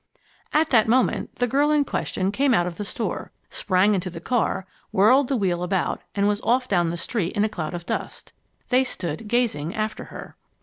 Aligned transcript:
At 0.51 0.71
that 0.71 0.87
moment, 0.87 1.35
the 1.35 1.45
girl 1.45 1.69
in 1.69 1.85
question 1.85 2.31
came 2.31 2.55
out 2.55 2.65
of 2.65 2.77
the 2.77 2.85
store, 2.85 3.31
sprang 3.51 3.93
into 3.93 4.09
the 4.09 4.19
car, 4.19 4.65
whirled 4.91 5.27
the 5.27 5.37
wheel 5.37 5.61
about, 5.61 6.01
and 6.15 6.27
was 6.27 6.41
off 6.41 6.67
down 6.67 6.87
the 6.89 6.97
street 6.97 7.33
in 7.37 7.45
a 7.45 7.49
cloud 7.49 7.75
of 7.75 7.85
dust. 7.85 8.33
They 8.69 8.83
stood 8.83 9.27
gazing 9.27 9.75
after 9.75 10.05
her. 10.05 10.35